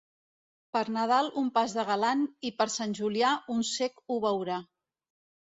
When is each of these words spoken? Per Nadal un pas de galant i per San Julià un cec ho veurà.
Per 0.77 0.81
Nadal 0.95 1.27
un 1.41 1.51
pas 1.57 1.75
de 1.79 1.85
galant 1.89 2.23
i 2.51 2.53
per 2.63 2.69
San 2.77 2.97
Julià 3.01 3.35
un 3.57 3.63
cec 3.73 4.03
ho 4.17 4.21
veurà. 4.29 4.61